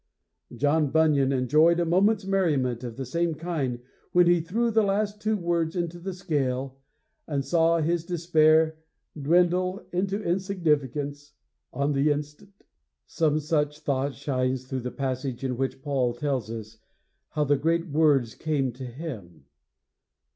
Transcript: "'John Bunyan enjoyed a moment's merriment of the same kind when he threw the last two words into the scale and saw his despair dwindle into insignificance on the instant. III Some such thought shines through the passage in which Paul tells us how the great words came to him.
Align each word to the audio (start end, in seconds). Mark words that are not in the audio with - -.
"'John 0.55 0.89
Bunyan 0.89 1.31
enjoyed 1.31 1.79
a 1.79 1.85
moment's 1.85 2.25
merriment 2.25 2.83
of 2.83 2.97
the 2.97 3.05
same 3.05 3.35
kind 3.35 3.77
when 4.13 4.25
he 4.25 4.41
threw 4.41 4.71
the 4.71 4.81
last 4.81 5.21
two 5.21 5.37
words 5.37 5.75
into 5.75 5.99
the 5.99 6.15
scale 6.15 6.79
and 7.27 7.45
saw 7.45 7.77
his 7.79 8.03
despair 8.03 8.79
dwindle 9.15 9.85
into 9.91 10.19
insignificance 10.23 11.33
on 11.71 11.93
the 11.93 12.09
instant. 12.09 12.49
III 12.59 12.65
Some 13.05 13.39
such 13.39 13.81
thought 13.81 14.15
shines 14.15 14.65
through 14.65 14.81
the 14.81 14.89
passage 14.89 15.43
in 15.43 15.55
which 15.55 15.83
Paul 15.83 16.15
tells 16.15 16.49
us 16.49 16.79
how 17.29 17.43
the 17.43 17.55
great 17.55 17.87
words 17.87 18.33
came 18.33 18.71
to 18.73 18.85
him. 18.85 19.45